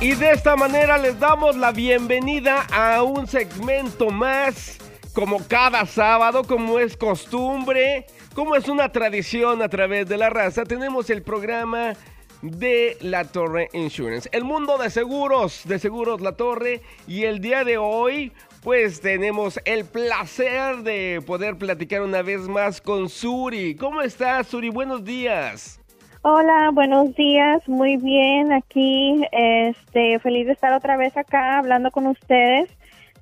[0.00, 4.78] Y de esta manera les damos la bienvenida a un segmento más,
[5.14, 10.64] como cada sábado, como es costumbre, como es una tradición a través de la raza,
[10.64, 11.94] tenemos el programa
[12.42, 17.64] de La Torre Insurance, el mundo de seguros, de seguros La Torre, y el día
[17.64, 18.32] de hoy
[18.62, 23.74] pues tenemos el placer de poder platicar una vez más con Suri.
[23.74, 24.70] ¿Cómo estás, Suri?
[24.70, 25.83] Buenos días.
[26.26, 32.06] Hola, buenos días, muy bien, aquí, este, feliz de estar otra vez acá hablando con
[32.06, 32.70] ustedes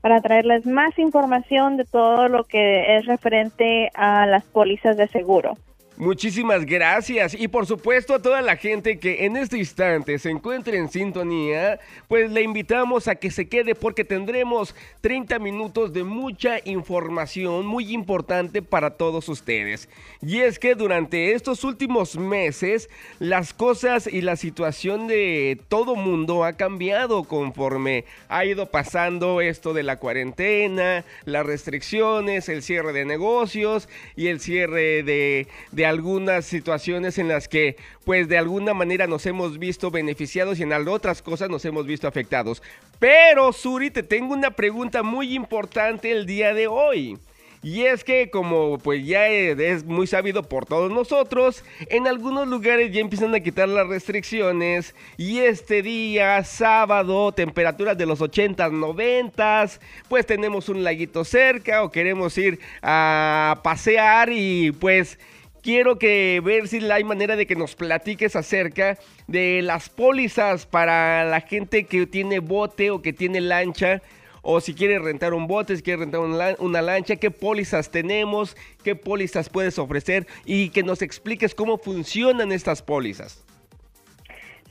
[0.01, 5.57] para traerles más información de todo lo que es referente a las pólizas de seguro.
[5.98, 10.78] Muchísimas gracias y por supuesto a toda la gente que en este instante se encuentre
[10.78, 16.60] en sintonía, pues le invitamos a que se quede porque tendremos 30 minutos de mucha
[16.65, 19.91] información muy importante para todos ustedes.
[20.23, 26.45] Y es que durante estos últimos meses las cosas y la situación de todo mundo
[26.45, 33.04] ha cambiado conforme ha ido pasando esto de la cuarentena, las restricciones, el cierre de
[33.04, 35.46] negocios y el cierre de,
[35.93, 40.73] algunas situaciones en las que pues de alguna manera nos hemos visto beneficiados y en
[40.88, 42.62] otras cosas nos hemos visto afectados.
[42.98, 47.18] Pero Suri, te tengo una pregunta muy importante el día de hoy.
[47.65, 52.90] Y es que como pues ya es muy sabido por todos nosotros, en algunos lugares
[52.90, 59.66] ya empiezan a quitar las restricciones y este día, sábado, temperaturas de los 80s, 90
[60.09, 65.20] pues tenemos un laguito cerca o queremos ir a pasear y pues
[65.62, 71.25] quiero que ver si hay manera de que nos platiques acerca de las pólizas para
[71.25, 74.03] la gente que tiene bote o que tiene lancha.
[74.44, 76.21] O si quiere rentar un bote, si quiere rentar
[76.59, 82.50] una, lancha, qué pólizas tenemos, qué pólizas puedes ofrecer y que nos expliques cómo funcionan
[82.50, 83.47] estas pólizas.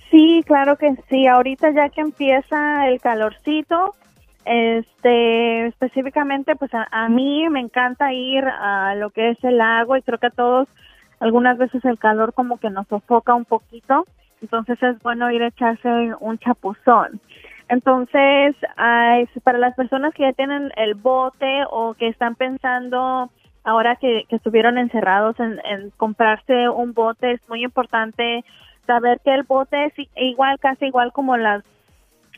[0.10, 1.26] Sí, claro que sí.
[1.26, 3.96] Ahorita ya que empieza el calorcito,
[4.44, 10.02] este, específicamente, pues a, mí me encanta ir a lo que es el lago y
[10.02, 10.68] creo que a todos
[11.22, 14.06] algunas veces el calor como que nos sofoca un poquito,
[14.42, 15.88] entonces es bueno ir a echarse
[16.20, 17.22] un chapuzón.
[17.70, 18.56] Entonces,
[19.44, 23.30] para las personas que ya tienen el bote o que están pensando
[23.64, 28.44] ahora que, estuvieron encerrados en, en comprarse un bote, es muy importante
[28.88, 31.64] saber que el bote es igual, casi igual como las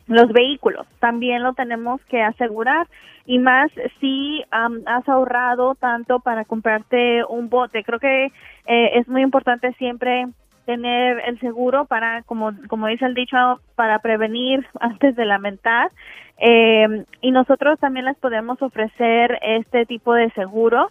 [0.08, 2.88] los vehículos también lo tenemos que asegurar
[3.26, 7.84] y más si has ahorrado tanto para comprarte un bote.
[7.84, 10.28] Creo que eh, es muy importante siempre
[10.66, 13.38] tener el seguro para, como, como dice el dicho,
[13.76, 15.92] para prevenir antes de lamentar.
[16.38, 20.90] Eh, y nosotros también les podemos ofrecer este tipo de seguro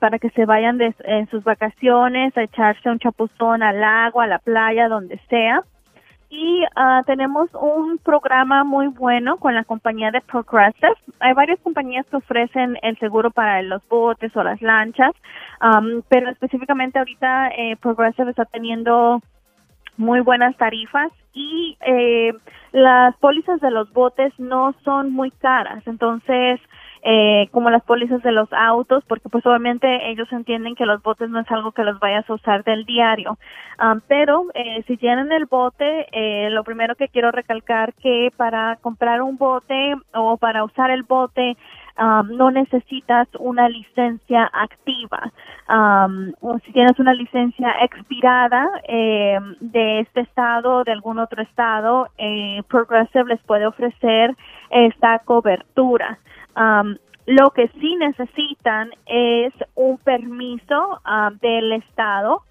[0.00, 4.26] para que se vayan de, en sus vacaciones a echarse un chapuzón al agua, a
[4.26, 5.62] la playa, donde sea
[6.28, 10.94] y uh, tenemos un programa muy bueno con la compañía de Progressive.
[11.20, 15.12] Hay varias compañías que ofrecen el seguro para los botes o las lanchas,
[15.62, 19.20] um, pero específicamente ahorita eh, Progressive está teniendo
[19.96, 22.32] muy buenas tarifas y eh,
[22.72, 25.86] las pólizas de los botes no son muy caras.
[25.86, 26.60] Entonces,
[27.08, 31.30] eh, como las pólizas de los autos, porque pues obviamente ellos entienden que los botes
[31.30, 33.38] no es algo que los vayas a usar del diario.
[33.80, 38.78] Um, pero eh, si tienen el bote, eh, lo primero que quiero recalcar que para
[38.82, 41.56] comprar un bote o para usar el bote,
[41.98, 45.32] um, no necesitas una licencia activa.
[45.68, 51.42] Um, o si tienes una licencia expirada eh, de este estado o de algún otro
[51.42, 54.34] estado, eh, Progressive les puede ofrecer
[54.70, 56.18] esta cobertura.
[56.56, 56.96] Um,
[57.26, 62.42] lo que sí necesitan es un permiso um, del Estado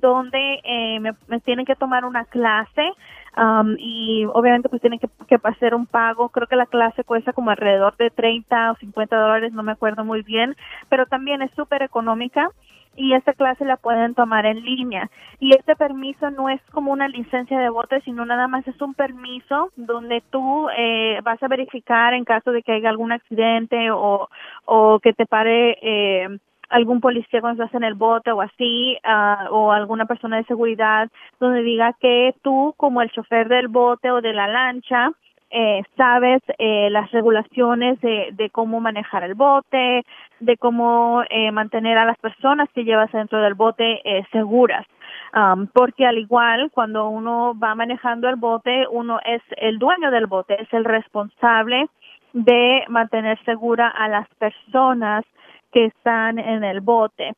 [0.00, 2.92] donde eh, me, tienen que tomar una clase
[3.36, 6.28] um, y obviamente pues tienen que, que hacer un pago.
[6.30, 10.04] Creo que la clase cuesta como alrededor de 30 o 50 dólares, no me acuerdo
[10.04, 10.56] muy bien,
[10.88, 12.50] pero también es súper económica
[12.98, 15.08] y esta clase la pueden tomar en línea.
[15.38, 18.94] Y este permiso no es como una licencia de bote, sino nada más es un
[18.94, 24.28] permiso donde tú eh, vas a verificar en caso de que haya algún accidente o,
[24.64, 29.54] o que te pare eh, algún policía cuando estás en el bote o así, uh,
[29.54, 31.08] o alguna persona de seguridad,
[31.40, 35.12] donde diga que tú como el chofer del bote o de la lancha,
[35.50, 40.04] eh, sabes eh, las regulaciones de, de, cómo manejar el bote,
[40.40, 44.86] de cómo eh, mantener a las personas que llevas dentro del bote eh, seguras.
[45.34, 50.26] Um, porque al igual, cuando uno va manejando el bote, uno es el dueño del
[50.26, 51.88] bote, es el responsable
[52.32, 55.24] de mantener segura a las personas
[55.72, 57.34] que están en el bote.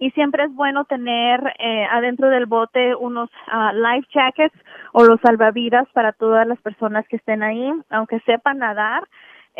[0.00, 4.56] y siempre es bueno tener eh, adentro del bote unos uh, life jackets
[4.92, 9.02] o los salvavidas para todas las personas que estén ahí, aunque sepan nadar.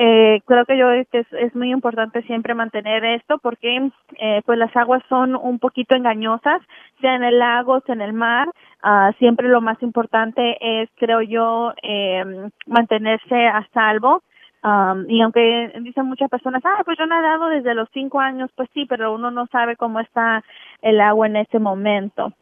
[0.01, 3.91] Eh, creo que yo es, es muy importante siempre mantener esto porque
[4.21, 6.63] eh, pues las aguas son un poquito engañosas,
[7.01, 8.49] sea en el lago, sea en el mar.
[8.85, 14.23] Uh, siempre lo más importante es, creo yo, eh, mantenerse a salvo
[14.63, 18.69] Um, y aunque dicen muchas personas, ah, pues yo nadado desde los cinco años, pues
[18.75, 20.43] sí, pero uno no sabe cómo está
[20.83, 22.33] el agua en ese momento.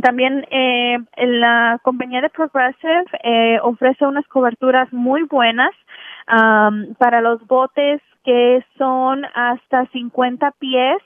[0.00, 5.70] También eh, la compañía de Progressive eh, ofrece unas coberturas muy buenas
[6.28, 10.98] um, para los botes que son hasta 50 pies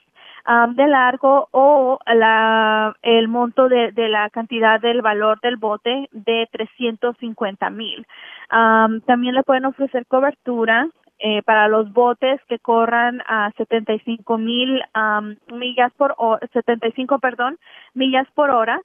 [0.48, 6.08] um, de largo o la, el monto de, de, la cantidad del valor del bote
[6.12, 8.06] de 350 mil.
[8.50, 14.82] Um, también le pueden ofrecer cobertura eh, para los botes que corran a 75 mil
[14.94, 17.58] um, millas por hora, 75, perdón,
[17.94, 18.80] millas por hora.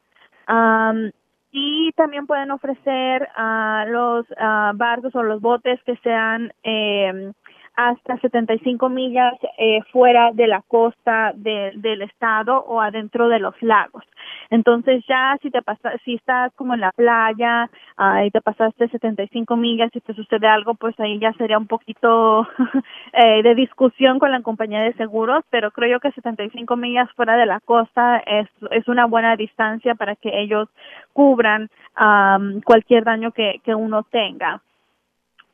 [0.48, 1.12] Um,
[1.52, 7.32] y también pueden ofrecer a los uh, barcos o los botes que sean eh,
[7.76, 14.04] hasta 75 millas eh, fuera de la costa del estado o adentro de los lagos.
[14.50, 18.88] Entonces ya si te pasa, si estás como en la playa uh, y te pasaste
[18.88, 22.48] 75 millas y te sucede algo, pues ahí ya sería un poquito
[23.14, 27.36] eh, de discusión con la compañía de seguros, pero creo yo que 75 millas fuera
[27.38, 30.70] de la costa es, es una buena distancia para que ellos
[31.14, 31.70] cubran
[32.00, 34.62] um, cualquier daño que, que uno tenga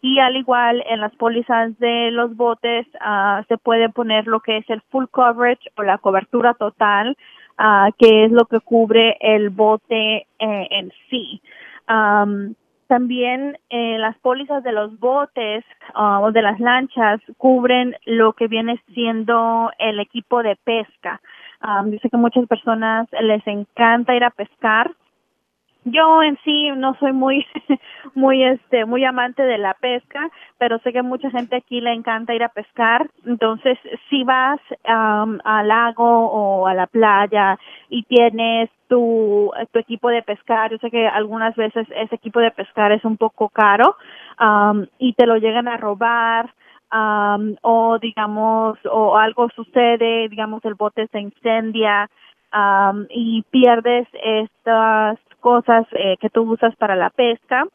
[0.02, 4.58] y al igual en las pólizas de los botes uh, se puede poner lo que
[4.58, 7.18] es el full coverage o la cobertura total
[7.60, 11.42] uh, que es lo que cubre el bote eh, en sí
[11.90, 12.54] um,
[12.90, 15.64] también eh, las pólizas de los botes
[15.94, 21.22] uh, o de las lanchas cubren lo que viene siendo el equipo de pesca.
[21.64, 24.92] Um, dice que muchas personas les encanta ir a pescar
[25.92, 27.46] yo en sí no soy muy
[28.16, 32.34] muy este muy amante de la pesca pero sé que mucha gente aquí le encanta
[32.34, 33.10] ir a pescar.
[33.26, 33.78] Entonces
[34.10, 37.58] si vas al lago o a la playa
[37.90, 42.52] y tienes tu tu equipo de pescar yo sé que algunas veces ese equipo de
[42.52, 43.96] pescar es un poco caro
[44.98, 46.54] y te lo llegan a robar
[47.62, 52.10] o digamos o algo sucede digamos el bote se incendia
[53.10, 57.66] y pierdes estas cosas eh, que tú usas para la pesca.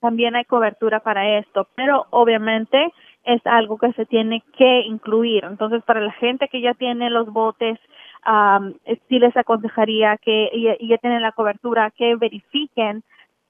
[0.00, 2.92] También hay cobertura para esto, pero obviamente
[3.24, 5.44] es algo que se tiene que incluir.
[5.44, 7.78] Entonces, para la gente que ya tiene los botes,
[8.26, 8.74] um,
[9.08, 13.04] sí les aconsejaría que y, ya tienen la cobertura, que verifiquen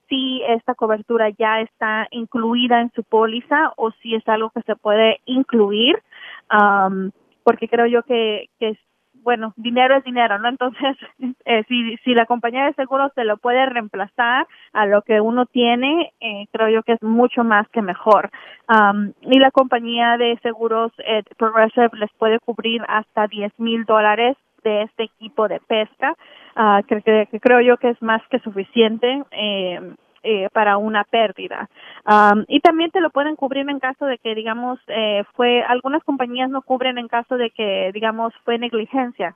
[0.09, 4.75] si esta cobertura ya está incluida en su póliza o si es algo que se
[4.75, 5.97] puede incluir,
[7.43, 8.77] porque creo yo que, que
[9.23, 10.49] bueno, dinero es dinero, ¿no?
[10.49, 10.97] Entonces,
[11.45, 15.45] eh, si, si la compañía de seguros se lo puede reemplazar a lo que uno
[15.45, 18.29] tiene, eh, creo yo que es mucho más que mejor.
[18.69, 24.37] Um, y la compañía de seguros eh, Progressive les puede cubrir hasta 10 mil dólares
[24.63, 26.15] de este equipo de pesca,
[26.55, 29.23] uh, que, que, creo yo que es más que suficiente.
[29.31, 31.69] Eh, eh, para una pérdida.
[32.47, 36.49] y también te lo pueden cubrir en caso de que, digamos, eh, fue, algunas compañías
[36.49, 39.35] no cubren en caso de que, digamos, fue negligencia,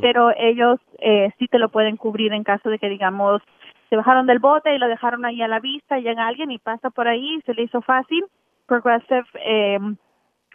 [0.00, 3.40] pero ellos eh, sí te lo pueden cubrir en caso de que, digamos,
[3.88, 6.58] se bajaron del bote y lo dejaron ahí a la vista, y llega alguien y
[6.58, 8.24] pasa por ahí, se le hizo fácil.
[8.66, 9.78] Progressive eh,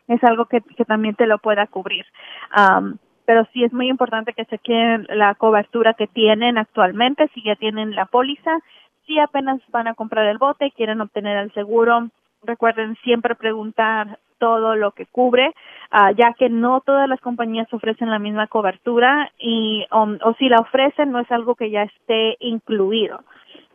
[0.09, 2.05] es algo que, que también te lo pueda cubrir.
[3.25, 7.55] pero sí es muy importante que se queden la cobertura que tienen actualmente, si ya
[7.55, 8.59] tienen la póliza
[9.05, 12.09] si apenas van a comprar el bote, quieren obtener el seguro,
[12.43, 15.53] recuerden siempre preguntar todo lo que cubre,
[15.93, 20.50] uh, ya que no todas las compañías ofrecen la misma cobertura y um, o si
[20.50, 23.24] la ofrecen no es algo que ya esté incluido.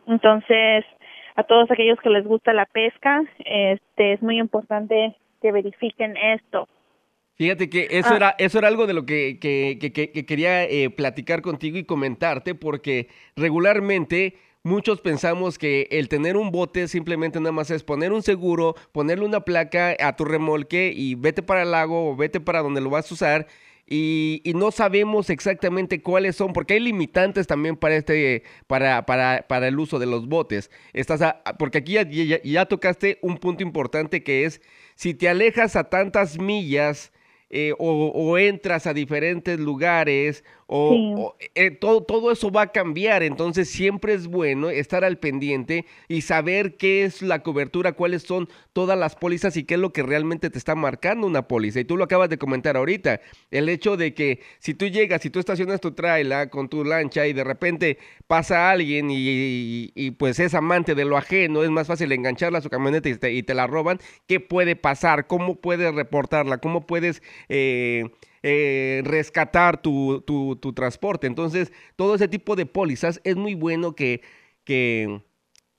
[0.07, 0.85] Entonces,
[1.35, 6.67] a todos aquellos que les gusta la pesca, este es muy importante que verifiquen esto.
[7.35, 8.17] Fíjate que eso, ah.
[8.17, 12.53] era, eso era algo de lo que, que, que, quería eh, platicar contigo y comentarte,
[12.53, 18.23] porque regularmente muchos pensamos que el tener un bote simplemente nada más es poner un
[18.23, 22.61] seguro, ponerle una placa a tu remolque y vete para el lago o vete para
[22.61, 23.47] donde lo vas a usar.
[23.93, 29.67] Y, no sabemos exactamente cuáles son, porque hay limitantes también para este, para, para, para
[29.67, 30.71] el uso de los botes.
[30.93, 31.21] Estás
[31.59, 32.03] porque aquí ya,
[32.41, 34.61] ya, tocaste un punto importante que es
[34.95, 37.11] si te alejas a tantas millas
[37.49, 43.23] eh, o, entras a diferentes lugares o, eh, todo, todo eso va a cambiar.
[43.23, 48.47] Entonces siempre es bueno estar al pendiente y saber qué es la cobertura, cuáles son
[48.71, 51.81] todas las pólizas y qué es lo que realmente te está marcando una póliza.
[51.81, 53.19] Y tú lo acabas de comentar ahorita,
[53.51, 57.27] el hecho de que si tú llegas, si tú estacionas tu trailer con tu lancha
[57.27, 57.97] y de repente
[58.27, 62.69] pasa alguien y, pues es amante de lo ajeno, es más fácil engancharla a su
[62.69, 65.27] camioneta y te, y te la roban, ¿qué puede pasar?
[65.27, 66.59] ¿Cómo puedes reportarla?
[66.59, 67.21] ¿Cómo puedes...
[67.49, 68.05] Eh,
[68.43, 71.27] eh, rescatar tu, tu, tu, transporte.
[71.27, 74.21] Entonces, todo ese tipo de pólizas es muy bueno que,
[74.63, 75.21] que,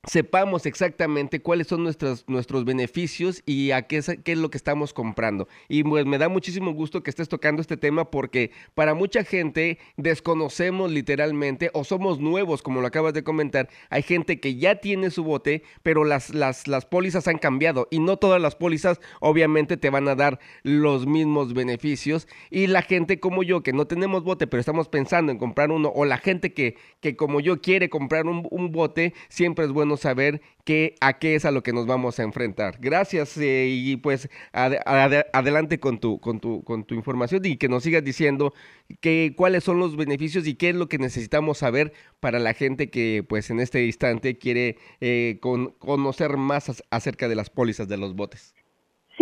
[0.04, 4.56] sepamos exactamente cuáles son nuestros, nuestros beneficios y a qué es, qué es lo que
[4.59, 5.47] estamos comprando.
[5.68, 9.78] Y pues me da muchísimo gusto que estés tocando este tema porque para mucha gente
[9.97, 13.68] desconocemos literalmente o somos nuevos, como lo acabas de comentar.
[13.90, 18.00] Hay gente que ya tiene su bote, pero las, las, las pólizas han cambiado y
[18.00, 22.26] no todas las pólizas obviamente te van a dar los mismos beneficios.
[22.50, 25.92] Y la gente como yo que no tenemos bote, pero estamos pensando en comprar uno,
[25.94, 29.91] o la gente que, que como yo quiere comprar un, un bote, siempre es bueno
[29.96, 32.78] saber qué, a qué es a lo que nos vamos a enfrentar.
[32.80, 37.82] Gracias eh, y pues adelante con tu, con, tu, con tu información y que nos
[37.82, 38.54] sigas diciendo
[39.00, 42.90] que, cuáles son los beneficios y qué es lo que necesitamos saber para la gente
[42.90, 48.14] que pues en este instante quiere eh, conocer más acerca de las pólizas de los
[48.14, 48.54] botes.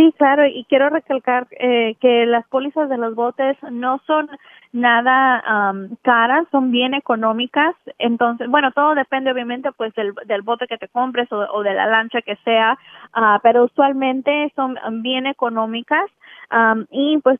[0.01, 4.31] Sí, claro, y quiero recalcar eh, que las pólizas de los botes no son
[4.73, 5.43] nada
[6.01, 7.75] caras, son bien económicas.
[7.99, 11.87] Entonces, bueno, todo depende obviamente pues del, del bote que te compres o, de la
[11.87, 12.79] lancha que sea,
[13.15, 16.07] uh, pero usualmente son bien económicas
[16.91, 17.39] y pues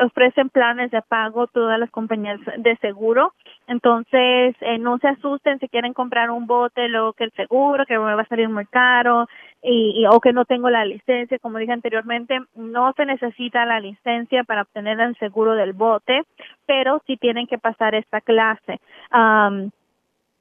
[0.00, 3.32] ofrecen planes de pago todas las compañías de seguro.
[3.68, 7.98] Entonces, eh, no se asusten si quieren comprar un bote, luego que el seguro, que
[7.98, 9.26] me va a salir muy caro
[9.62, 14.42] y, o que no tengo la licencia, como dije anteriormente, no se necesita la licencia
[14.44, 16.22] para obtener el seguro del bote,
[16.66, 18.80] pero sí tienen que pasar esta clase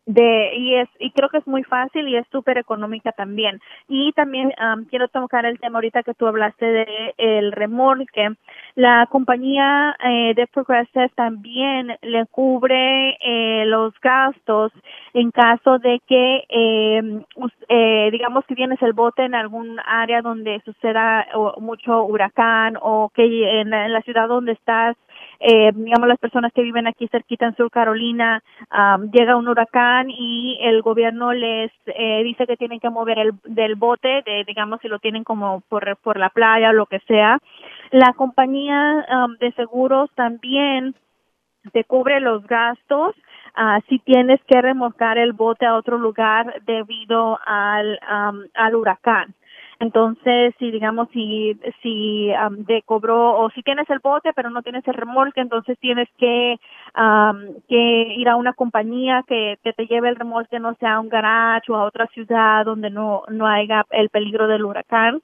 [0.08, 3.60] de y es y creo que es muy fácil y es súper económica también.
[3.88, 4.54] Y también
[4.90, 8.30] quiero tocar el tema ahorita que tú hablaste de el remolque.
[8.76, 14.72] La compañía eh, de Progressive también le cubre eh, los gastos
[15.14, 17.22] en caso de que eh,
[17.68, 21.28] eh, digamos que tienes el bote en algún área donde suceda
[21.60, 23.26] mucho huracán o que
[23.60, 24.96] en la ciudad donde estás
[25.40, 28.42] eh, digamos las personas que viven aquí cerquita en Sur Carolina,
[29.12, 33.76] llega un huracán y el gobierno les eh, dice que tienen que mover el del
[33.76, 37.40] bote, de, digamos si lo tienen como por, por la playa o lo que sea.
[37.92, 39.06] La compañía
[39.40, 40.96] de seguros también
[41.72, 43.16] te cubre los gastos
[43.58, 48.00] uh, si tienes que remolcar el bote a otro lugar debido al,
[48.54, 49.34] al huracán.
[49.80, 54.64] Entonces, si digamos, si, si um, te cobró o si tienes el bote pero no
[54.64, 56.56] tienes el remolque, entonces tienes que,
[57.68, 61.10] que ir a una compañía que, que te lleve el remolque, no sea a un
[61.10, 65.22] garage o a otra ciudad donde no, no haya el peligro del huracán.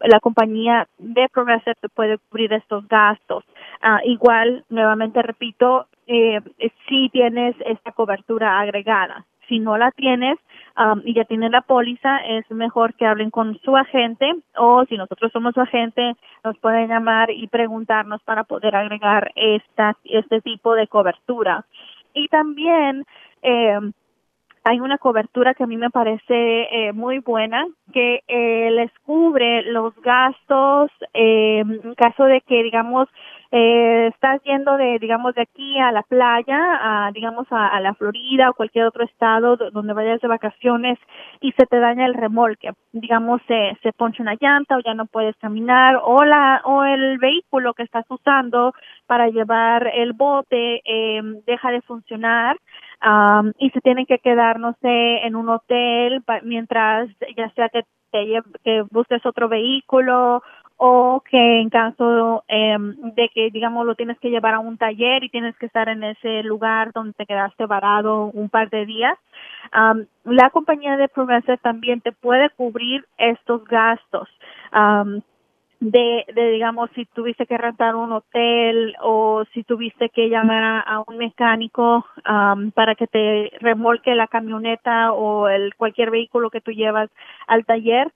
[0.00, 3.44] la compañía de Progressive te puede cubrir estos gastos.
[3.82, 6.40] Uh, igual, nuevamente repito, eh,
[6.88, 9.26] si tienes esta cobertura agregada.
[9.48, 10.38] Si no la tienes,
[11.04, 15.32] y ya tienen la póliza, es mejor que hablen con su agente o si nosotros
[15.32, 20.86] somos su agente, nos pueden llamar y preguntarnos para poder agregar esta, este tipo de
[20.86, 21.64] cobertura.
[22.12, 23.06] Y también
[23.42, 23.78] eh,
[24.68, 29.62] hay una cobertura que a mí me parece eh, muy buena que eh, les cubre
[29.70, 33.08] los gastos eh, en caso de que digamos
[33.50, 36.58] eh, estás yendo de, digamos, de aquí a la playa,
[37.06, 40.98] a, digamos, a, la Florida o cualquier otro estado donde vayas de vacaciones
[41.40, 45.06] y se te daña el remolque, digamos, se, se poncha una llanta o ya no
[45.06, 48.72] puedes caminar o la, o el vehículo que estás usando
[49.06, 52.56] para llevar el bote eh, deja de funcionar,
[53.04, 57.82] um, y se tienen que quedar, no sé, en un hotel mientras ya sea que
[58.10, 60.42] te que busques otro vehículo
[60.78, 65.24] o que en caso eh, de que digamos lo tienes que llevar a un taller
[65.24, 69.18] y tienes que estar en ese lugar donde te quedaste varado un par de días
[69.72, 74.28] um, la compañía de Progressive también te puede cubrir estos gastos
[74.74, 75.22] um,
[75.80, 81.04] de, de, digamos, si tuviste que rentar un hotel o si tuviste que llamar a,
[81.06, 86.70] un mecánico um, para que te remolque la camioneta o el cualquier vehículo que tú
[86.70, 87.10] llevas
[87.46, 88.10] al taller,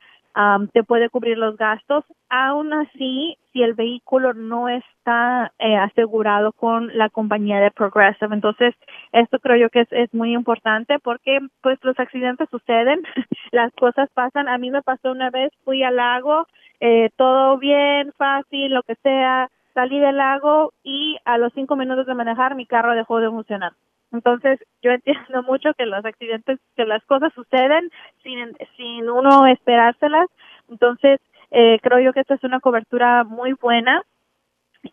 [0.72, 2.04] te puede cubrir los gastos.
[2.28, 8.74] Aún así, si el vehículo no está eh, asegurado con la compañía de Progressive, entonces
[9.12, 13.00] esto creo yo que es, es muy importante porque pues los accidentes suceden,
[13.52, 14.48] las cosas pasan.
[14.48, 16.46] A mí me pasó una vez, fui al lago,
[16.80, 22.06] eh, todo bien, fácil, lo que sea, salí del lago y a los cinco minutos
[22.06, 23.72] de manejar mi carro dejó de funcionar.
[24.12, 27.90] Entonces, yo entiendo mucho que los accidentes, que las cosas suceden
[28.22, 30.28] sin, sin uno esperárselas.
[30.68, 34.02] Entonces, eh, creo yo que esta es una cobertura muy buena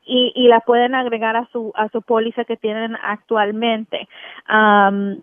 [0.05, 4.07] y, y la pueden agregar a su a su póliza que tienen actualmente.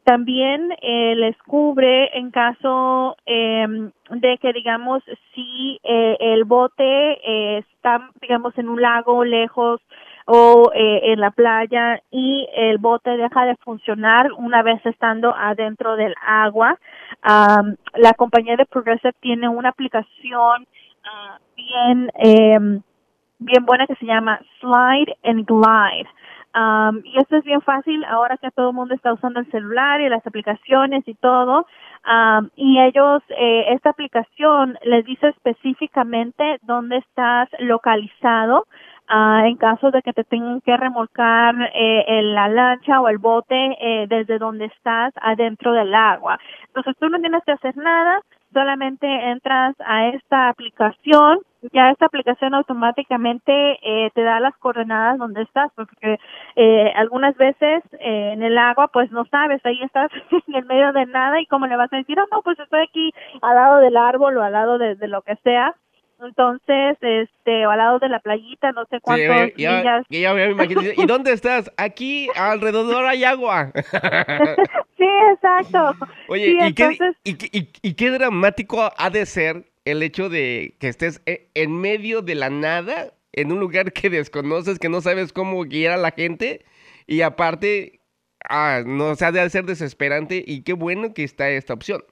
[0.04, 3.66] también eh, les cubre en caso eh,
[4.10, 5.02] de que digamos
[5.34, 9.80] si eh, el bote eh, está digamos en un lago lejos
[10.26, 15.96] o eh, en la playa y el bote deja de funcionar una vez estando adentro
[15.96, 16.78] del agua.
[17.22, 20.66] la compañía de Progressive tiene una aplicación
[21.04, 22.80] uh, bien eh,
[23.38, 26.08] bien buena que se llama Slide and Glide.
[26.54, 30.00] Um, y esto es bien fácil ahora que todo el mundo está usando el celular
[30.00, 31.66] y las aplicaciones y todo.
[32.06, 38.66] Um, y ellos, eh, esta aplicación les dice específicamente dónde estás localizado
[39.10, 43.18] uh, en caso de que te tengan que remolcar eh, en la lancha o el
[43.18, 46.38] bote eh, desde donde estás adentro del agua.
[46.68, 48.20] Entonces tú no tienes que hacer nada,
[48.54, 51.40] solamente entras a esta aplicación,
[51.72, 56.18] ya esta aplicación automáticamente eh, te da las coordenadas donde estás, porque
[56.56, 60.10] eh, algunas veces eh, en el agua pues no sabes, ahí estás
[60.48, 62.82] en el medio de nada y cómo le vas a decir, oh no, pues estoy
[62.82, 65.74] aquí al lado del árbol o al lado de, de lo que sea,
[66.20, 70.82] entonces, este, al lado de la playita, no sé cuántos sí, ya, ya, me imagino.
[70.96, 71.70] ¿Y dónde estás?
[71.76, 73.72] Aquí alrededor hay agua.
[74.96, 75.94] sí, exacto.
[76.28, 81.22] Oye, ¿y, qué, y, y, qué dramático ha de ser el hecho de que estés
[81.26, 85.62] e, en medio de la nada, en un lugar que desconoces, que no sabes cómo
[85.64, 86.64] guiar a la gente,
[87.06, 88.00] y aparte,
[88.48, 92.02] ah, no, o sea, de ser desesperante, y qué bueno que está esta opción.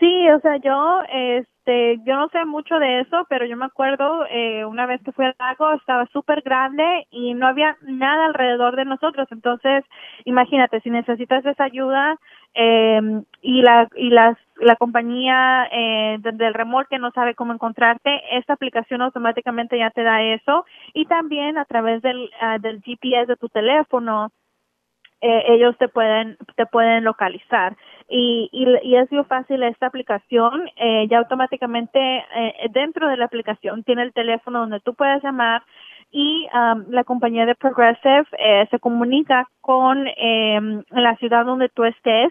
[0.00, 1.00] Sí, o sea, yo,
[1.64, 5.12] este, yo no sé mucho de eso, pero yo me acuerdo eh, una vez que
[5.12, 9.28] fui al lago, estaba súper grande y no había nada alrededor de nosotros.
[9.30, 9.84] Entonces,
[10.24, 12.18] imagínate, si necesitas esa ayuda
[12.54, 13.00] eh,
[13.42, 19.02] y la y las la compañía eh, del remolque no sabe cómo encontrarte, esta aplicación
[19.02, 20.64] automáticamente ya te da eso
[20.94, 24.30] y también a través del, uh, del GPS de tu teléfono
[25.22, 27.76] eh, ellos te pueden te pueden localizar.
[28.08, 33.24] Y, y, y es muy fácil esta aplicación eh, ya automáticamente eh, dentro de la
[33.24, 35.62] aplicación tiene el teléfono donde tú puedes llamar
[36.12, 41.84] y um, la compañía de Progressive eh, se comunica con eh, la ciudad donde tú
[41.84, 42.30] estés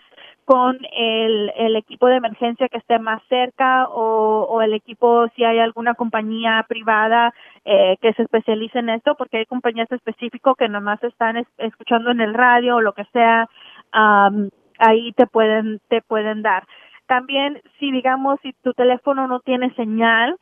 [0.51, 5.59] con el, el equipo de emergencia que esté más cerca o, el equipo si hay
[5.59, 7.33] alguna compañía privada
[7.63, 12.11] eh, que se especialice en esto porque hay compañías específicas que nomás están es, escuchando
[12.11, 13.47] en el radio o lo que sea
[13.93, 16.67] um, ahí te pueden te pueden dar.
[17.07, 20.35] También si digamos si tu teléfono no tiene señal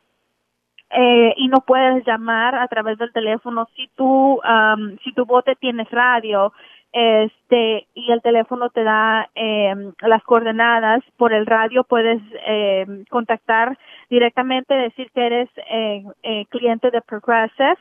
[0.90, 5.54] eh, y no puedes llamar a través del teléfono si tu um, si tu bote
[5.54, 6.52] tienes radio
[6.92, 13.78] este y el teléfono te da eh, las coordenadas por el radio puedes eh, contactar
[14.08, 17.76] directamente decir que eres eh, eh, cliente de Progressive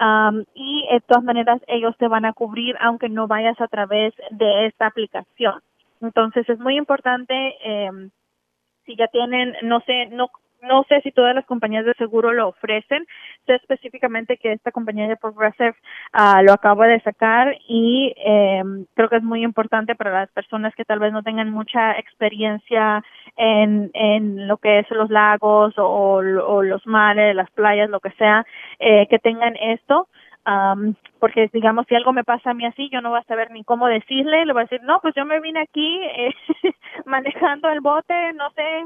[0.00, 4.14] um, y de todas maneras ellos te van a cubrir aunque no vayas a través
[4.30, 5.60] de esta aplicación.
[6.00, 7.90] Entonces es muy importante eh,
[8.86, 10.30] si ya tienen no sé no
[10.64, 13.06] no sé si todas las compañías de seguro lo ofrecen.
[13.46, 15.74] Sé específicamente que esta compañía de Progressive
[16.14, 18.62] uh, lo acaba de sacar y eh,
[18.94, 23.02] creo que es muy importante para las personas que tal vez no tengan mucha experiencia
[23.36, 28.10] en, en lo que es los lagos o, o los mares, las playas, lo que
[28.12, 28.44] sea,
[28.78, 30.08] eh, que tengan esto
[30.46, 33.50] um, porque digamos si algo me pasa a mí así yo no voy a saber
[33.50, 36.34] ni cómo decirle le voy a decir no pues yo me vine aquí eh,
[37.06, 38.84] manejando el bote no sé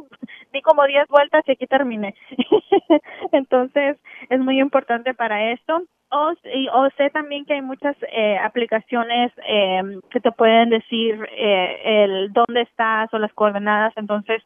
[0.52, 2.14] di como 10 vueltas y aquí terminé
[3.32, 8.38] entonces es muy importante para esto o, y, o sé también que hay muchas eh,
[8.38, 13.92] aplicaciones eh, que te pueden decir eh, el dónde estás o las coordenadas.
[13.96, 14.42] Entonces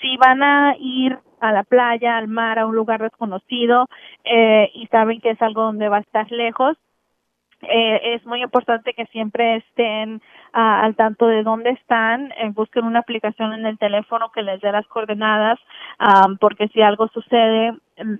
[0.00, 3.86] si van a ir a la playa, al mar, a un lugar desconocido
[4.24, 6.76] eh, y saben que es algo donde va a estar lejos,
[7.62, 10.20] eh, es muy importante que siempre estén uh,
[10.84, 14.70] al tanto de dónde están, eh, busquen una aplicación en el teléfono que les dé
[14.70, 15.58] las coordenadas,
[16.00, 17.72] um, porque si algo sucede,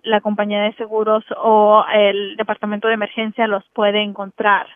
[0.02, 4.66] la compañía de seguros o el departamento de emergencia los puede encontrar.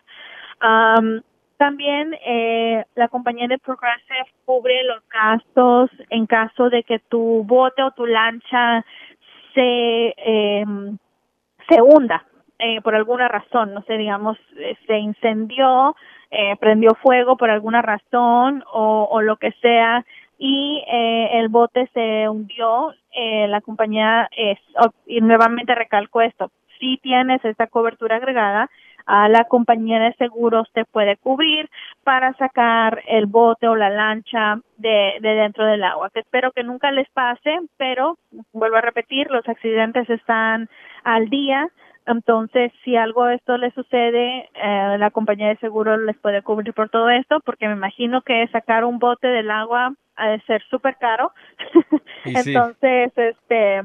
[0.61, 1.21] Um,
[1.57, 7.83] también eh, la compañía de Progressive cubre los gastos en caso de que tu bote
[7.83, 8.85] o tu lancha
[9.53, 10.65] se eh,
[11.67, 12.25] se hunda
[12.59, 15.95] eh, por alguna razón, no sé, digamos, eh, se incendió,
[16.29, 20.05] eh, prendió fuego por alguna razón o, o lo que sea
[20.39, 24.57] y eh, el bote se hundió, eh, la compañía es,
[25.05, 26.49] y nuevamente recalco esto,
[26.79, 28.69] si tienes esta cobertura agregada,
[29.05, 31.67] a la compañía de seguros te puede cubrir
[32.03, 36.11] para sacar el bote o la lancha de, de dentro del agua.
[36.13, 38.19] Que espero que nunca les pase, pero
[38.53, 40.69] vuelvo a repetir, los accidentes están
[41.03, 41.67] al día.
[42.05, 46.73] Entonces, si algo de esto les sucede, eh, la compañía de seguros les puede cubrir
[46.73, 49.93] por todo esto, porque me imagino que sacar un bote del agua
[50.27, 51.31] de ser súper caro.
[52.25, 53.81] Entonces, este,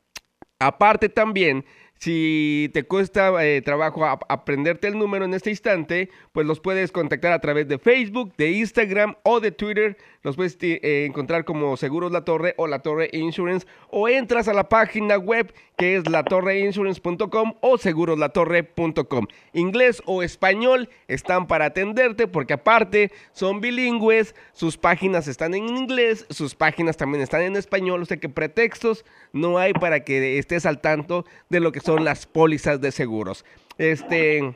[0.59, 1.65] Aparte también
[1.99, 7.33] si te cuesta eh, trabajo aprenderte el número en este instante, pues los puedes contactar
[7.33, 9.97] a través de Facebook, de Instagram o de Twitter.
[10.23, 13.67] Los puedes eh, encontrar como Seguros La Torre o La Torre Insurance.
[13.91, 19.27] O entras a la página web que es latorreinsurance.com o seguroslatorre.com.
[19.53, 26.27] Inglés o español están para atenderte porque aparte son bilingües, sus páginas están en inglés,
[26.31, 28.03] sus páginas también están en español.
[28.03, 32.05] O sea que pretextos no hay para que estés al tanto de lo que son
[32.05, 33.45] las pólizas de seguros.
[33.79, 34.55] Este.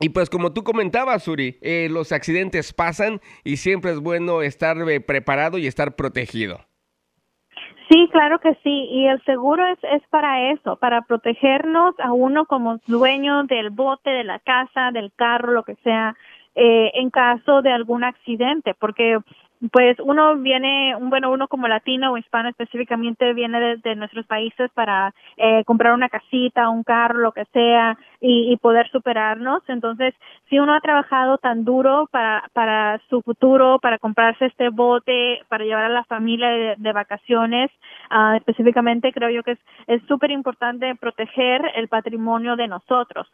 [0.00, 4.76] Y pues como tú comentabas, Suri, eh, los accidentes pasan y siempre es bueno estar
[4.90, 6.66] eh, preparado y estar protegido.
[7.92, 8.88] Sí, claro que sí.
[8.90, 14.08] Y el seguro es, es para eso, para protegernos a uno como dueño del bote,
[14.08, 16.16] de la casa, del carro, lo que sea,
[16.54, 19.18] eh, en caso de algún accidente, porque
[19.70, 25.14] pues uno viene, bueno, uno como latino o hispano específicamente viene desde nuestros países para
[25.36, 29.62] eh, comprar una casita, un carro, lo que sea, y, poder superarnos.
[29.68, 30.14] Entonces,
[30.48, 35.64] si uno ha trabajado tan duro para, para su futuro, para comprarse este bote, para
[35.64, 37.70] llevar a la familia de, vacaciones,
[38.10, 43.26] uh, específicamente creo yo que es súper importante proteger el patrimonio de nosotros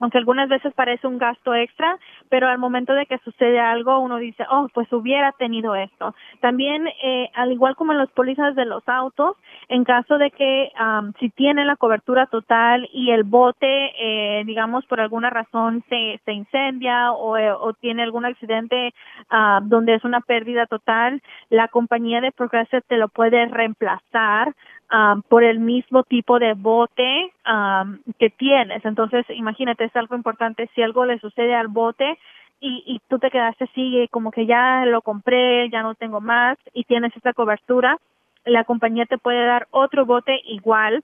[0.00, 4.16] aunque algunas veces parece un gasto extra, pero al momento de que sucede algo, uno
[4.16, 6.14] dice, oh, pues hubiera tenido esto.
[6.40, 9.36] También, eh, al igual como en los pólizas de los autos,
[9.68, 10.70] en caso de que
[11.18, 16.32] si tiene la cobertura total y el bote, eh, digamos, por alguna razón se, se
[16.32, 18.92] incendia o, eh, o tiene algún accidente
[19.30, 24.54] uh, donde es una pérdida total, la compañía de Progressive te lo puede reemplazar
[24.92, 28.84] um, por el mismo tipo de bote um, que tienes.
[28.84, 30.68] Entonces, imagínate, es algo importante.
[30.74, 32.18] Si algo le sucede al bote
[32.60, 36.58] y, y tú te quedaste así, como que ya lo compré, ya no tengo más
[36.72, 37.98] y tienes esta cobertura,
[38.44, 41.02] la compañía te puede dar otro bote igual,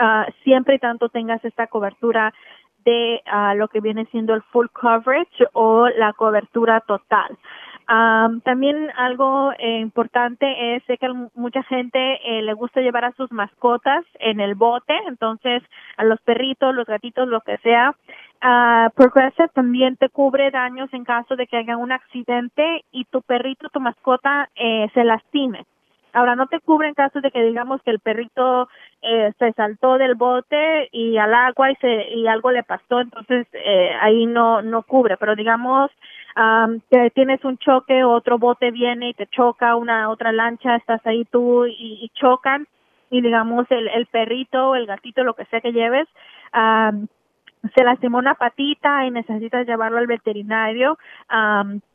[0.00, 2.32] uh, siempre y tanto tengas esta cobertura
[2.84, 7.36] de uh, lo que viene siendo el full coverage o la cobertura total
[8.44, 14.04] también algo eh, importante es que mucha gente eh, le gusta llevar a sus mascotas
[14.20, 15.62] en el bote, entonces
[15.96, 17.94] a los perritos, los gatitos, lo que sea.
[18.42, 23.22] Uh, Progressive también te cubre daños en caso de que haya un accidente y tu
[23.22, 25.66] perrito, tu mascota eh, se lastime.
[26.12, 28.68] Ahora no te cubre en caso de que digamos que el perrito
[29.02, 33.46] eh, se saltó del bote y al agua y se y algo le pasó, entonces
[33.52, 35.16] eh, ahí no no cubre.
[35.16, 35.90] Pero digamos
[36.90, 41.24] que tienes un choque, otro bote viene y te choca, una otra lancha, estás ahí
[41.26, 42.66] tú y, chocan
[43.10, 46.08] y digamos el, el perrito, el gatito, lo que sea que lleves,
[47.74, 50.98] se lastimó una patita y necesitas llevarlo al veterinario,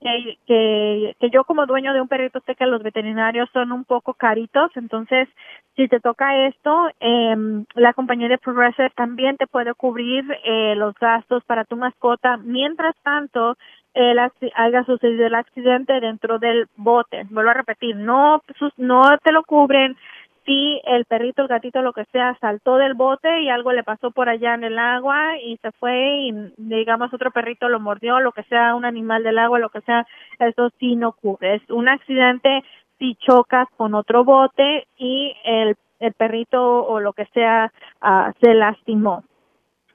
[0.02, 3.84] que, que, que, yo como dueño de un perrito sé que los veterinarios son un
[3.84, 5.28] poco caritos, entonces
[5.76, 7.36] si te toca esto, eh,
[7.74, 12.38] la compañía de Progressive también te puede cubrir eh, los gastos para tu mascota.
[12.38, 13.58] Mientras tanto,
[13.94, 17.26] el haya sucedido el accidente dentro del bote.
[17.30, 18.42] Vuelvo a repetir, no,
[18.78, 19.98] no te lo cubren
[20.46, 24.12] si el perrito, el gatito, lo que sea, saltó del bote y algo le pasó
[24.12, 28.32] por allá en el agua y se fue y digamos otro perrito lo mordió, lo
[28.32, 30.06] que sea, un animal del agua, lo que sea,
[30.40, 31.56] eso sí no cubre.
[31.56, 32.64] Es un accidente
[33.00, 38.54] si chocas con otro bote y el, el perrito o lo que sea ah, se
[38.54, 39.24] lastimó.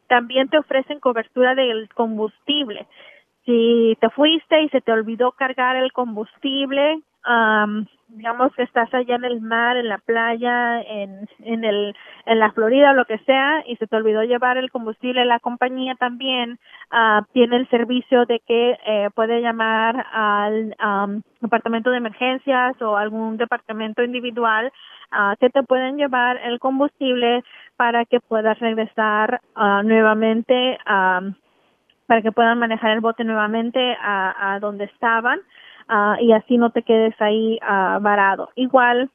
[0.08, 2.86] También te ofrecen cobertura del combustible.
[3.46, 7.00] Si te fuiste y se te olvidó cargar el combustible,
[8.08, 11.94] digamos que estás allá en el mar, en la playa, en, en, el,
[12.26, 15.38] en la Florida o lo que sea, y se te olvidó llevar el combustible, la
[15.38, 16.58] compañía también
[16.92, 20.74] uh, tiene el servicio de que eh, puede llamar al
[21.40, 24.72] departamento de emergencias o algún departamento individual
[25.12, 27.44] uh, que te pueden llevar el combustible
[27.76, 30.78] para que puedas regresar uh, nuevamente
[32.06, 35.38] para que puedan manejar el bote nuevamente a, a donde estaban
[35.88, 38.50] uh, y así no te quedes ahí uh, varado.
[38.54, 39.10] Igual,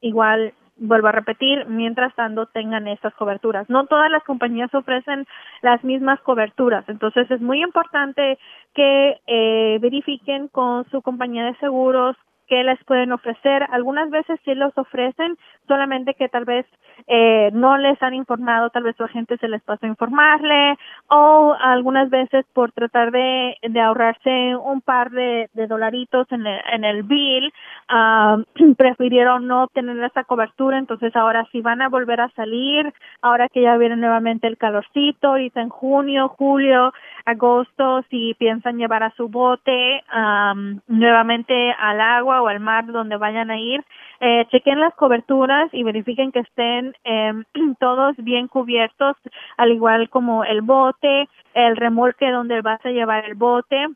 [0.00, 3.68] igual vuelvo a repetir, mientras tanto tengan estas coberturas.
[3.68, 5.26] No todas las compañías ofrecen
[5.62, 8.38] las mismas coberturas, entonces es muy importante
[8.74, 12.16] que eh, verifiquen con su compañía de seguros
[12.50, 13.64] qué les pueden ofrecer.
[13.70, 16.66] Algunas veces sí los ofrecen, solamente que tal vez
[17.06, 20.76] eh, no les han informado, tal vez su agente se les pasó a informarle,
[21.08, 26.84] o algunas veces por tratar de, ahorrarse un par de, de dolaritos en el, en
[26.84, 27.52] el bill,
[27.88, 33.48] uh, prefirieron no tener esa cobertura, entonces ahora sí van a volver a salir, ahora
[33.48, 36.92] que ya viene nuevamente el calorcito, ahorita en junio, julio,
[37.24, 43.16] agosto, si piensan llevar a su bote um, nuevamente al agua o al mar donde
[43.16, 43.84] vayan a ir,
[44.20, 47.32] eh, chequen las coberturas y verifiquen que estén eh,
[47.80, 49.16] todos bien cubiertos,
[49.56, 53.86] al igual como el bote, el remolque donde vas a llevar el bote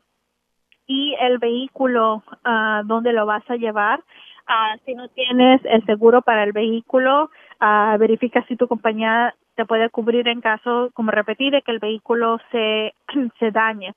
[0.87, 3.99] y el vehículo uh, donde lo vas a llevar.
[4.47, 7.31] Uh, si no tienes el seguro para el vehículo,
[7.61, 11.79] uh, verifica si tu compañía te puede cubrir en caso, como repetí, de que el
[11.79, 12.93] vehículo se,
[13.39, 13.93] se dañe.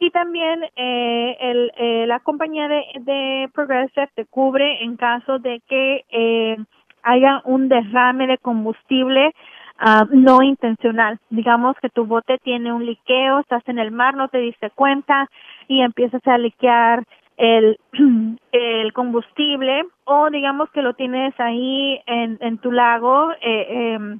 [0.00, 5.60] Y también eh, el, eh, la compañía de, de Progressive te cubre en caso de
[5.68, 6.56] que eh,
[7.02, 9.32] haya un derrame de combustible
[9.80, 11.18] uh, no intencional.
[11.30, 15.28] Digamos que tu bote tiene un liqueo, estás en el mar, no te diste cuenta
[15.66, 17.04] y empiezas a liquear
[17.36, 17.78] el,
[18.52, 24.18] el combustible o digamos que lo tienes ahí en, en tu lago, eh, eh,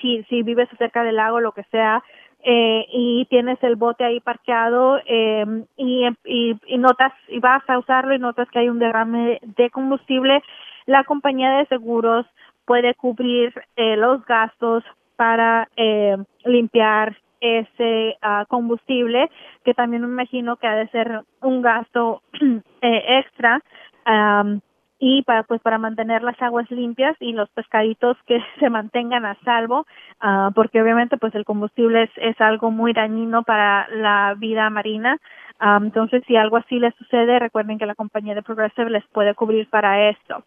[0.00, 2.02] si, si vives cerca del lago, lo que sea,
[2.44, 5.44] eh, y tienes el bote ahí parqueado eh,
[5.76, 9.70] y, y, y, notas y vas a usarlo y notas que hay un derrame de
[9.70, 10.42] combustible,
[10.86, 12.26] la compañía de seguros
[12.66, 14.84] puede cubrir eh, los gastos
[15.16, 19.30] para eh, limpiar ese uh, combustible,
[19.64, 22.22] que también me imagino que ha de ser un gasto
[22.80, 23.60] eh, extra.
[24.06, 24.60] Um,
[25.06, 29.34] y para pues para mantener las aguas limpias y los pescaditos que se mantengan a
[29.44, 29.86] salvo
[30.22, 35.18] uh, porque obviamente pues el combustible es, es algo muy dañino para la vida marina.
[35.60, 39.34] Um, entonces si algo así les sucede recuerden que la compañía de Progressive les puede
[39.34, 40.42] cubrir para esto.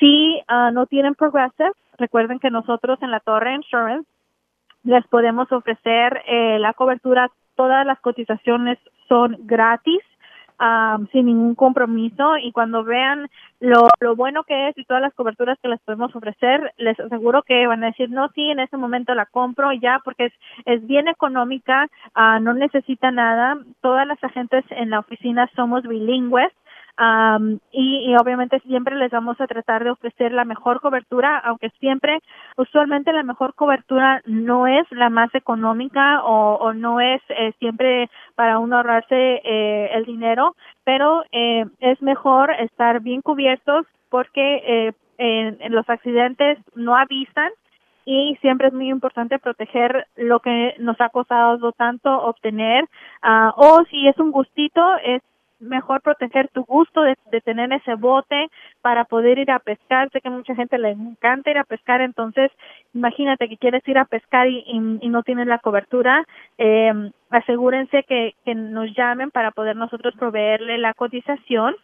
[0.00, 4.08] Si uh, no tienen Progressive recuerden que nosotros en la Torre Insurance
[4.84, 7.30] les podemos ofrecer eh, la cobertura.
[7.56, 10.00] Todas las cotizaciones son gratis
[10.60, 13.28] um, sin ningún compromiso y cuando vean
[13.60, 17.42] lo, lo bueno que es y todas las coberturas que les podemos ofrecer, les aseguro
[17.42, 20.32] que van a decir, no, sí, en ese momento la compro ya porque es,
[20.64, 26.52] es bien económica, uh, no necesita nada, todas las agentes en la oficina somos bilingües,
[26.98, 32.18] Um, y, obviamente siempre les vamos a tratar de ofrecer la mejor cobertura, aunque siempre,
[32.58, 38.10] usualmente la mejor cobertura no es la más económica o, o no es eh, siempre
[38.34, 44.92] para uno ahorrarse eh, el dinero, pero eh, es mejor estar bien cubiertos porque eh,
[45.16, 47.50] en, en los accidentes no avisan
[48.04, 52.84] y siempre es muy importante proteger lo que nos ha costado tanto obtener
[53.22, 55.22] uh, o si es un gustito es
[55.62, 58.48] mejor proteger tu gusto de, de, tener ese bote
[58.82, 60.10] para poder ir a pescar.
[60.10, 62.50] Sé que mucha gente le encanta ir a pescar, entonces
[62.94, 66.24] imagínate que quieres ir a pescar y, no tienes la cobertura.
[66.58, 71.74] Eh, asegúrense que, que nos llamen para poder nosotros proveerle la cotización.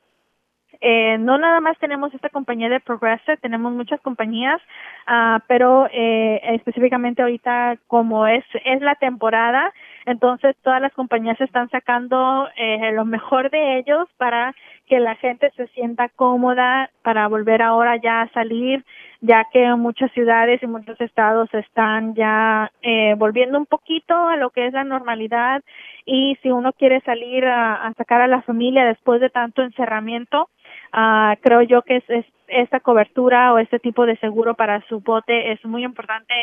[0.81, 4.61] Eh, no nada más tenemos esta compañía de Progressive, tenemos muchas compañías,
[5.09, 9.73] uh, pero eh, específicamente ahorita como es es la temporada,
[10.11, 14.55] entonces todas las compañías están sacando eh, lo mejor de ellos para
[14.87, 18.85] que la gente se sienta cómoda para volver ahora ya a salir,
[19.21, 24.51] ya que muchas ciudades y muchos estados están ya eh, volviendo un poquito a lo
[24.51, 25.63] que es la normalidad.
[26.07, 30.49] Y si uno quiere salir a, a sacar a la familia después de tanto encerramiento,
[30.95, 35.01] uh, creo yo que es, es esta cobertura o este tipo de seguro para su
[35.01, 36.35] bote es muy importante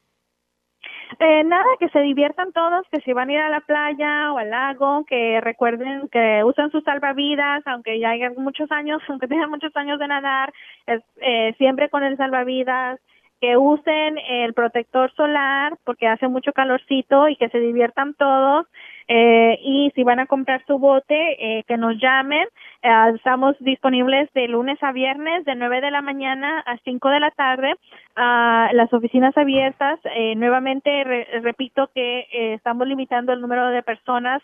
[1.19, 4.39] Eh, nada, que se diviertan todos, que si van a ir a la playa o
[4.39, 9.51] al lago, que recuerden que usen sus salvavidas, aunque ya hayan muchos años, aunque tengan
[9.51, 10.53] muchos años de nadar,
[10.87, 13.01] eh, siempre con el salvavidas,
[13.41, 18.67] que usen el protector solar porque hace mucho calorcito y que se diviertan todos.
[19.09, 22.47] Eh, y si van a comprar su bote, eh, que nos llamen.
[22.83, 27.21] Eh, estamos disponibles de lunes a viernes, de 9 de la mañana a 5 de
[27.21, 27.75] la tarde.
[28.19, 30.01] a las oficinas abiertas.
[30.37, 31.05] nuevamente,
[31.43, 34.43] repito que estamos limitando el número de personas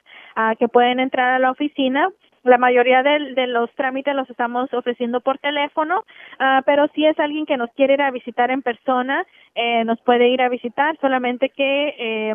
[0.59, 2.09] que pueden entrar a la oficina
[2.45, 6.05] la mayoría de, los trámites los estamos ofreciendo por teléfono,
[6.39, 10.01] ah, pero si es alguien que nos quiere ir a visitar en persona, eh, nos
[10.01, 12.35] puede ir a visitar, solamente que eh,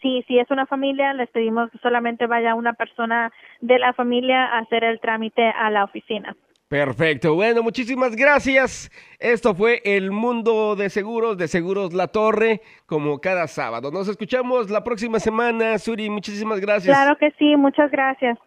[0.00, 4.44] si, si es una familia, les pedimos que solamente vaya una persona de la familia
[4.44, 6.36] a hacer el trámite a la oficina.
[6.70, 8.92] Perfecto, bueno, muchísimas gracias.
[9.18, 13.90] Esto fue el mundo de seguros, de Seguros La Torre, como cada sábado.
[13.90, 16.96] Nos escuchamos la próxima semana, Suri, muchísimas gracias.
[16.96, 18.38] Claro que sí, muchas gracias.